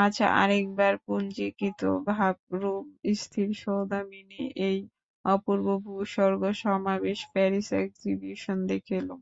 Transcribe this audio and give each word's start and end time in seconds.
আজ 0.00 0.14
আর 0.34 0.50
একবার 0.58 0.92
পুঞ্জীকৃতভাবরূপ 1.06 2.84
স্থিরসৌদামিনী, 3.16 4.38
এই 4.68 4.78
অপূর্ব 5.24 5.66
ভূস্বর্গ-সমাবেশ 5.86 7.18
প্যারিস-এগজিবিশন 7.32 8.58
দেখে 8.70 8.94
এলুম। 9.00 9.20